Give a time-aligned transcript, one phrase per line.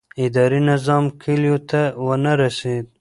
[0.25, 2.85] اداري نظام کلیو ته ونه رسېد.